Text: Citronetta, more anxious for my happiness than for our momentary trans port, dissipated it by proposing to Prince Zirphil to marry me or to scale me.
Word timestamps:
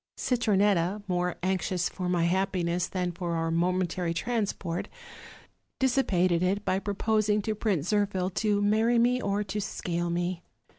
Citronetta, 0.17 1.03
more 1.07 1.35
anxious 1.43 1.87
for 1.87 2.09
my 2.09 2.23
happiness 2.23 2.87
than 2.87 3.11
for 3.11 3.35
our 3.35 3.51
momentary 3.51 4.15
trans 4.15 4.51
port, 4.51 4.87
dissipated 5.77 6.41
it 6.41 6.65
by 6.65 6.79
proposing 6.79 7.39
to 7.43 7.53
Prince 7.53 7.91
Zirphil 7.91 8.33
to 8.33 8.63
marry 8.63 8.97
me 8.97 9.21
or 9.21 9.43
to 9.43 9.61
scale 9.61 10.09
me. 10.09 10.41